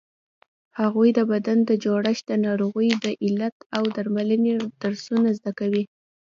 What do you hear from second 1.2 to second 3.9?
بدن د جوړښت، د ناروغیو د علت او